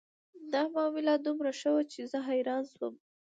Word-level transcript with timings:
دا 0.53 0.61
معامله 0.73 1.13
دومره 1.25 1.51
ښه 1.59 1.69
وه 1.73 1.83
چې 1.91 1.99
زه 2.11 2.17
حیرانه 2.27 2.69
شوم 2.73 2.95